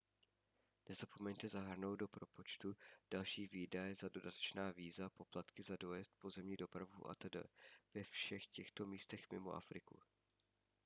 nezapomeňte 0.89 1.49
zahrnout 1.49 1.95
do 1.99 2.07
propočtu 2.07 2.75
další 3.11 3.47
výdaje 3.47 3.95
za 3.95 4.09
dodatečná 4.09 4.71
víza 4.71 5.09
poplatky 5.09 5.63
za 5.63 5.73
odjezd 5.87 6.13
pozemní 6.19 6.57
dopravu 6.57 7.09
atd 7.09 7.35
ve 7.93 8.03
všech 8.03 8.45
těchto 8.47 8.85
místech 8.85 9.31
mimo 9.31 9.51
afriku 9.53 9.99